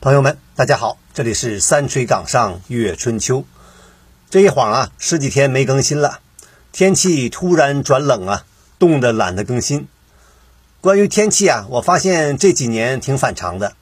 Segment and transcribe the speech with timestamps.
[0.00, 3.44] 朋友们，大家好，这里是三水岗上月春秋。
[4.30, 6.20] 这一晃啊，十几天没更新了，
[6.70, 8.44] 天气突然转冷啊，
[8.78, 9.88] 冻得懒得更新。
[10.80, 13.74] 关于天气啊，我发现这几年挺反常的，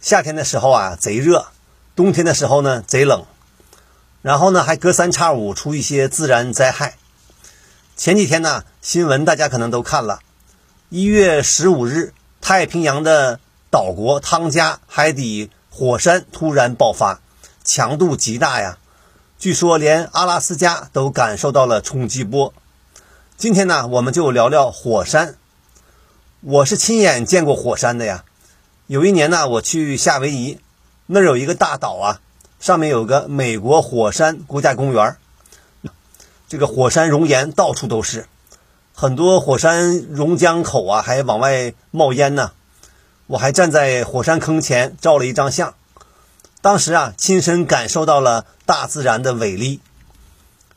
[0.00, 1.46] 夏天的时候啊贼热，
[1.94, 3.24] 冬天的时候呢贼冷，
[4.22, 6.96] 然后呢还隔三差五出一些自然灾害。
[7.96, 10.18] 前几天呢，新闻大家可能都看了，
[10.88, 13.38] 一月十五日，太平洋的
[13.74, 17.20] 岛国汤加海底火山突然爆发，
[17.64, 18.78] 强度极大呀。
[19.36, 22.54] 据说连阿拉斯加都感受到了冲击波。
[23.36, 25.34] 今天呢，我们就聊聊火山。
[26.40, 28.24] 我是亲眼见过火山的呀。
[28.86, 30.60] 有一年呢，我去夏威夷，
[31.06, 32.20] 那儿有一个大岛啊，
[32.60, 35.16] 上面有个美国火山国家公园。
[36.46, 38.28] 这个火山熔岩到处都是，
[38.94, 42.52] 很多火山熔浆口啊还往外冒烟呢。
[43.26, 45.74] 我还站在火山坑前照了一张相。
[46.60, 49.80] 当时啊，亲身感受到了大自然的伟力。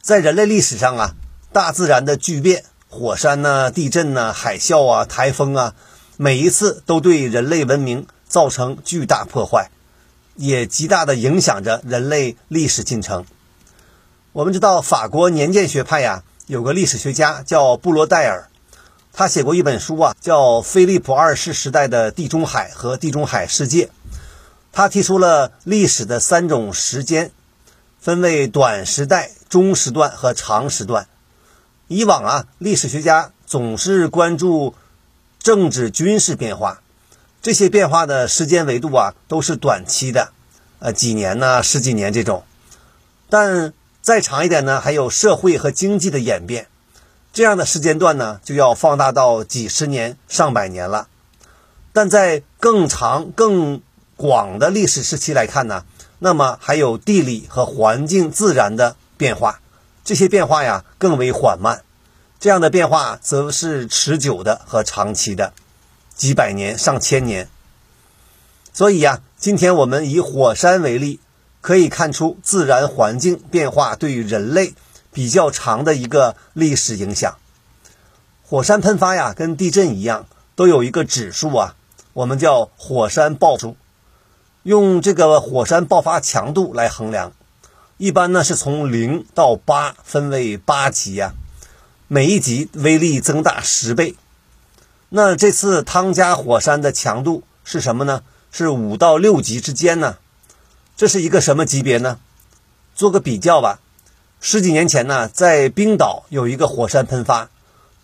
[0.01, 1.15] 在人类历史上啊，
[1.51, 5.75] 大自然的巨变，火山呐、地震呐、海啸啊、台风啊，
[6.15, 9.69] 每一次都对人类文明造成巨大破坏，
[10.35, 13.25] 也极大的影响着人类历史进程。
[14.33, 18.49] 我们知道，法国年鉴学派呀，有个历史学家叫布罗代尔，
[19.17, 23.85] 他写过一本书啊，叫《菲利普二世时代的地中海和地中海世界》。
[24.71, 27.31] 他提出了历史的三种时间，
[27.99, 31.07] 分为短时代、中时段和长时段。
[31.87, 34.75] 以往啊，历史学家总是关注
[35.39, 36.83] 政治军事变化，
[37.41, 40.31] 这些变化的时间维度啊都是短期的，
[40.77, 42.43] 呃，几年呢、十几年这种。
[43.31, 46.67] 但再长一点呢，还有社会和经济的演变，
[47.37, 51.07] 这样的时间段呢就要放大到几十年、上百年了。
[51.93, 53.79] 但在更长、更
[54.15, 55.85] 广的历史时期来看呢，
[56.17, 59.61] 那么还有地理和环境自然的变化，
[60.03, 61.83] 这些变化呀更为缓慢，
[62.39, 65.53] 这样的变化则是持久的和长期的，
[66.15, 67.47] 几百年、上千年。
[68.73, 71.19] 所以呀，今天我们以火山为例，
[71.61, 74.73] 可以看出自然环境变化对于人类
[75.17, 77.39] 比较长的一个历史影响。
[78.43, 81.73] 火山喷发呀，跟地震一样，都有一个指数啊，
[82.13, 83.75] 我们叫火山爆数。
[84.61, 87.33] 用这个火山爆发强度来衡量，
[87.97, 91.33] 一般呢是从零到八，分为八级呀，
[92.07, 94.15] 每一级威力增大十倍。
[95.09, 98.21] 那这次汤加火山的强度是什么呢？
[98.51, 100.17] 是五到六级之间呢？
[100.95, 102.19] 这是一个什么级别呢？
[102.93, 103.79] 做个比较吧，
[104.39, 107.49] 十几年前呢，在冰岛有一个火山喷发，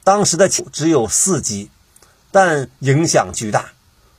[0.04, 1.70] 当时的只有四级，
[2.32, 3.74] 但影响巨大，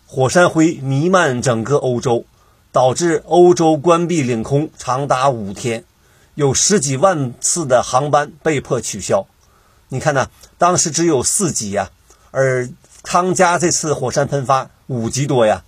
[0.07, 2.25] 火山灰弥漫整个欧洲。
[2.73, 5.85] 导致欧洲关闭领空长达五天，
[6.35, 9.29] 有十几万次的航班被迫取消。
[9.91, 10.29] 你看呢？
[10.59, 11.93] 当时只有四级呀，
[12.33, 12.69] 而
[13.05, 15.63] 汤加这次火山喷发五级多呀，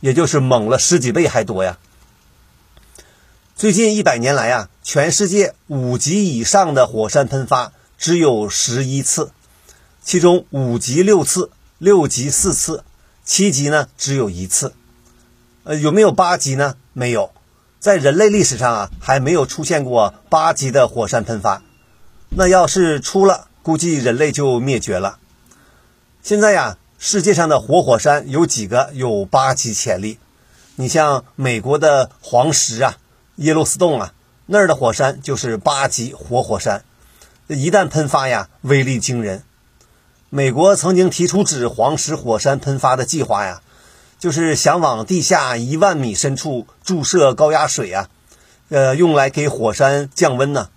[0.00, 1.78] 也就是猛了十几倍还多呀。
[3.54, 9.32] 最近一百年来啊，全世界五级以上的火山喷发只有十一次，
[10.02, 12.82] 其中五级六次，六级四次，
[13.22, 14.72] 七级呢只有一次。
[15.64, 16.76] 呃，有没有八级呢？
[16.94, 17.32] 没有，
[17.78, 21.62] 在人类历史上啊，还没有出现过八级的火山喷发。
[22.30, 25.18] 那要是出了，估计人类就灭绝了。
[26.22, 30.18] 现在呀，世界上的活火山有几个有八级潜力？
[30.76, 32.96] 你像美国的黄石啊、
[33.36, 34.14] 耶路斯洞啊，
[34.50, 36.82] 那儿的火山就是八级活火山，
[37.48, 39.42] 一旦喷发呀，威力惊人。
[40.30, 43.60] 美国曾经提出指黄石火山喷发的计划呀。
[44.18, 48.08] 就是想往地下一万米深处注射高压水啊，
[48.68, 50.70] 呃，用来给火山降温呢。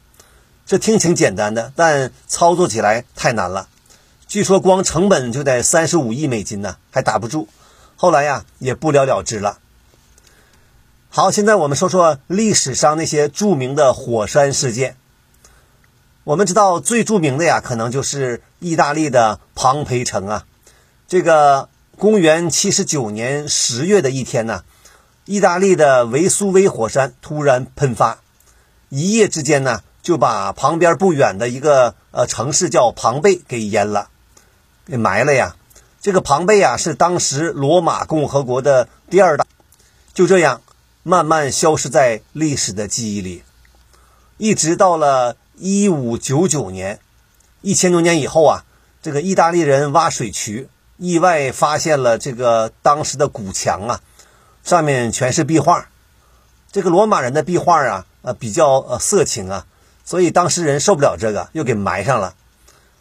[0.68, 3.68] 这听挺简单的，但操作起来太难了。
[4.28, 7.48] 据说光成本就得三十五亿美金呢，还打不住。
[7.96, 9.58] 后来呀，也不了了之了。
[11.14, 14.96] 好，现在我们说说历史上那些著名的火山事件。
[16.24, 20.46] 我们知道最著名的呀，可能就是意大利的庞培城啊，
[21.08, 21.68] 这个。
[21.98, 24.64] 公元七十九年十月的一天呢，
[25.26, 28.18] 意大利的维苏威火山突然喷发，
[28.90, 34.08] 一夜之间呢就把旁边不远的一个呃城市叫庞贝给淹了，
[34.88, 35.56] 给埋了呀。
[36.02, 39.46] 这个庞贝啊是当时罗马共和国的第二大，
[40.16, 40.62] 就这样
[41.04, 43.44] 慢慢消失在历史的记忆里，
[44.38, 47.00] 一直到了一五九九年，
[47.62, 48.66] 一千多年以后啊，
[49.02, 50.70] 这个意大利人挖水渠。
[50.98, 54.02] 意外发现了这个当时的古墙啊，
[54.64, 55.90] 上面全是壁画。
[56.72, 59.66] 这个罗马人的壁画啊，呃，比较呃色情啊，
[60.06, 62.36] 所以当时人受不了这个，又给埋上了。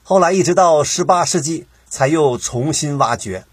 [0.03, 3.45] 后来一直到十八世纪才又重新挖掘。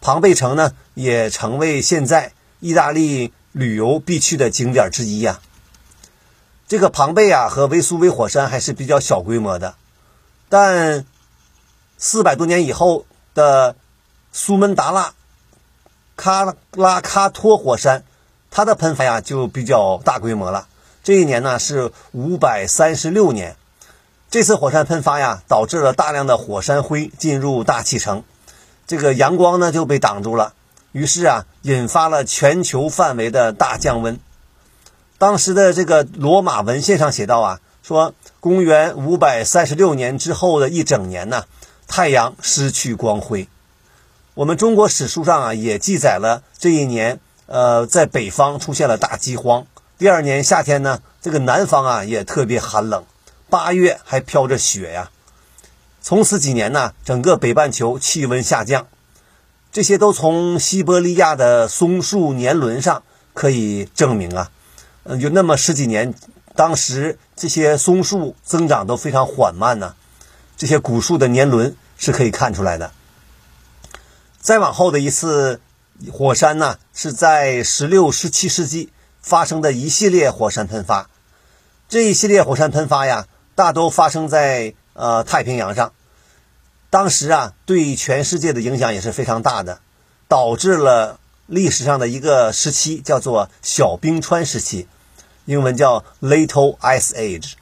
[0.00, 5.40] 庞贝城呢，也成为现在意大利旅游必去的景点之一呀。
[6.68, 9.76] 这个庞贝啊，和维苏威火山还是比较小规模的，
[10.48, 11.06] 但
[11.96, 13.76] 四百多年以后的
[14.32, 15.14] 苏门答腊
[16.16, 18.04] 卡拉卡托火山。
[18.50, 20.68] 它的喷发呀就比较大规模了。
[21.02, 23.56] 这一年呢是五百三十六年，
[24.30, 28.22] 这次火山喷发呀导致了大量的火山灰进入大气层，
[28.86, 30.54] 这个阳光呢就被挡住了，
[30.94, 34.20] 于是啊引发了全球范围的大降温。
[35.18, 41.46] 当时的这个罗马文献上写道啊，说公元五百三十六年之后的一整年呢，
[41.88, 43.48] 太阳失去光辉。
[44.34, 47.18] 我们中国史书上啊也记载了这一年。
[47.46, 49.66] 呃，在北方出现了大饥荒。
[49.98, 53.04] 第二年夏天呢，这个南方啊也特别寒冷，
[53.50, 55.10] 八月还飘着雪呀。
[56.00, 58.86] 从此几年呢，整个北半球气温下降。
[59.74, 64.52] 这些都从西伯利亚的松树年轮上可以证明啊。
[65.02, 66.14] 嗯，有那么十几年，
[66.54, 69.96] 当时这些松树增长都非常缓慢呢。
[70.56, 72.92] 这些古树的年轮是可以看出来的。
[74.40, 75.60] 再往后的一次。
[76.12, 78.92] 火山呢，是在十六、十七世纪
[79.22, 81.08] 发生的一系列火山喷发。
[81.88, 85.92] 这一系列火山喷发呀，大都发生在呃太平洋上。
[86.94, 89.80] 当时啊，对全世界的影响也是非常大的，
[90.28, 94.86] 导致了历史上的一个时期叫做小冰川时期，
[95.44, 97.54] 英文叫 Little Ice Age。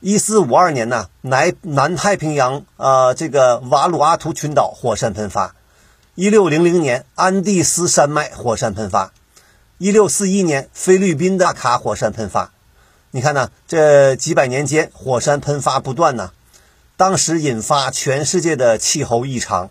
[0.00, 5.54] 一四五二年呢，南南太平洋啊这个瓦鲁阿图群岛火山喷发。
[6.14, 9.12] 一六零零年，安第斯山脉火山喷发；
[9.78, 12.52] 一六四一年，菲律宾的卡火山喷发。
[13.12, 13.50] 你看呢？
[13.66, 16.32] 这几百年间，火山喷发不断呢。
[16.98, 19.70] 当时引发全世界的气候异常，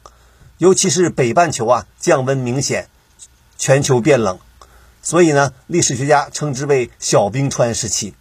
[0.60, 2.88] 尤其是北半球啊，降温明显，
[3.58, 4.40] 全球变冷。
[5.02, 8.14] 所以呢，历史学家称之为小冰川时期。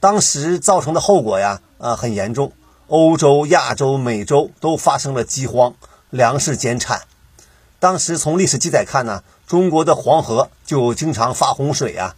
[0.00, 2.52] 当时造成的后果呀，啊，很严重。
[2.88, 5.74] 欧洲、亚洲、美洲都发生了饥荒，
[6.10, 7.04] 粮食减产。
[7.78, 12.14] 当时从历史记载看呢，中国的黄河就经常发洪水啊，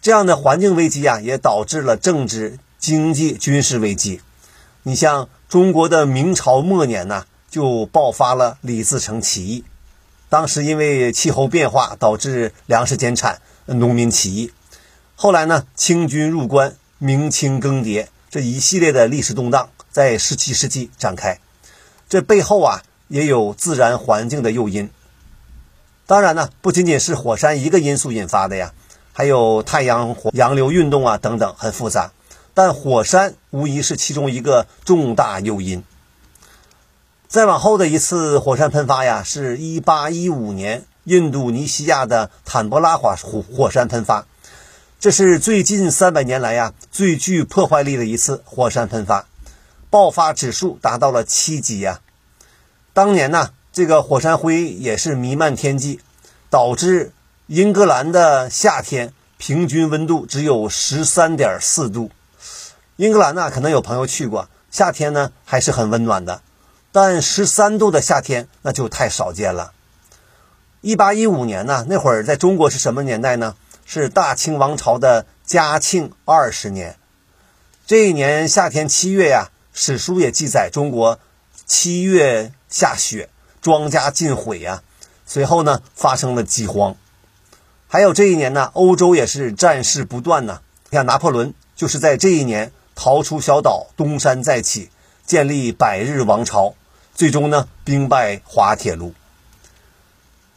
[0.00, 4.22] 这样的环境危机啊，也导致了政治、经济、军事危机。
[4.88, 9.62] 你像中国的明朝末年呢，就爆发了李自成起义，
[10.30, 14.50] 当时因为气候变化导致粮食减产，农民起义。
[15.14, 21.38] 后来呢，清军入关，明清更迭，这一系列的历史动荡在十七世纪展开。
[22.08, 22.82] 这背后啊。
[23.08, 24.90] 也有自然环境的诱因，
[26.06, 28.74] 当然呢，不仅仅是火山一个因素引发的呀，
[29.14, 32.12] 还有太阳洋流运动啊等等，很复杂。
[32.52, 35.82] 但火山无疑是其中一个重大诱因。
[37.28, 44.26] 再往后的一次火山喷发呀，是一八一五年印度尼西亚的坦博拉火火火山喷发，
[44.98, 49.26] 这是最近三百年来呀最具破坏力的一次火山喷发，
[49.90, 52.00] 爆发指数达到了七级呀。
[52.94, 56.00] 当年呢，这个火山灰也是弥漫天际，
[56.48, 57.12] 导致
[57.46, 62.10] 英格兰的夏天平均温度只有十三点四度。
[62.98, 66.42] 英格兰呢，可能有朋友去过，夏天呢还是很温暖的，
[66.90, 69.72] 但十三度的夏天那就太少见了。
[70.80, 73.54] 一八一五年呢，那会儿在中国是什么年代呢？
[73.86, 76.96] 是大清王朝的嘉庆二十年。
[77.86, 81.20] 这一年夏天七月呀，史书也记载中国
[81.66, 82.52] 七月。
[82.68, 83.30] 下雪，
[83.62, 84.82] 庄稼尽毁呀。
[85.24, 86.96] 随后呢，发生了饥荒。
[87.86, 90.60] 还有这一年呢，欧洲也是战事不断呢。
[90.90, 94.90] 你看，拿破仑就是在这一年逃出小岛，东山再起，
[95.24, 96.74] 建立百日王朝，
[97.14, 99.14] 最终呢，兵败滑铁卢。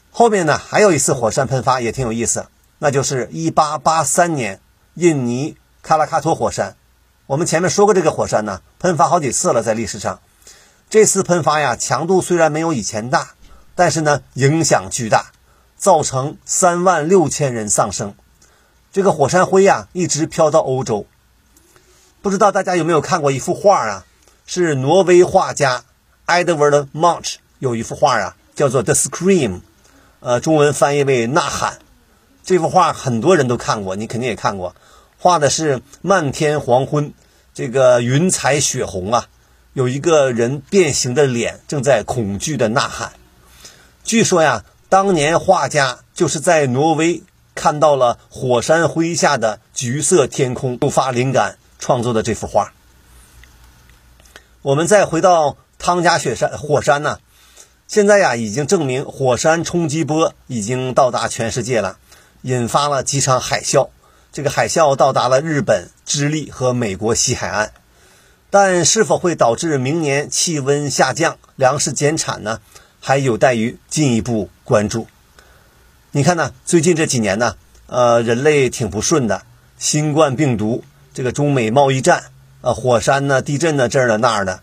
[0.10, 2.48] 后面呢，还有一次火山喷发也挺有意思，
[2.80, 4.60] 那就是1883年
[4.96, 5.56] 印尼
[5.86, 6.76] 喀拉喀托火山。
[7.28, 10.20] 我们前面说过，这个火山呢，喷发好几次了，在历史上。
[10.90, 13.36] 这次喷发呀，强度虽然没有以前大，
[13.76, 15.32] 但是呢，影响巨大，
[15.78, 18.16] 造成三万六千人丧生。
[18.92, 21.06] 这个火山灰呀，一直飘到欧洲。
[22.22, 24.06] 不知道大家有没有看过一幅画啊？
[24.46, 25.84] 是挪威画家
[26.28, 29.50] Edward Munch 有一幅画啊，叫做《The Scream》，
[30.20, 31.74] 呃，中文翻译为《呐喊》。
[32.44, 34.76] 这幅画很多人都看过，你肯定也看过。
[35.18, 37.12] 画的是漫天黄昏，
[37.56, 39.28] 这个云彩血红啊。
[39.74, 43.14] 有一个人变形的脸正在恐惧的呐喊。
[44.04, 47.24] 据说呀，当年画家就是在挪威
[47.56, 52.72] 看到了火山灰下的橘色天空，触发灵感创作的这幅画。
[54.62, 57.20] 我们再回到汤加雪山火山呢，
[57.88, 61.98] 现在呀已经证明火山冲击波已经到达全世界了，
[62.44, 63.90] 引发了几场海啸。
[64.32, 67.74] 这个海啸到达了日本、智利和美国西海岸，
[68.50, 72.62] 但是否会导致明年气温下降、粮食减产呢？
[73.02, 75.08] 还有待于进一步关注。
[76.12, 76.54] 你看呢？
[76.64, 77.56] 最近这几年呢，
[77.88, 79.42] 呃，人类挺不顺的，
[79.78, 80.84] 新冠病毒，
[81.14, 82.26] 这个中美贸易战，
[82.62, 84.62] 啊，火山呢、地震呢，这儿的那儿的，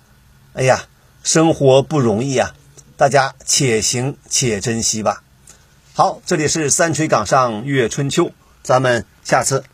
[0.54, 0.84] 哎呀，
[1.22, 2.54] 生活不容易啊！
[2.96, 5.22] 大家且行且珍惜吧。
[5.94, 8.32] 好，这里是三锤岗上月春秋。
[8.62, 9.64] 咱们下次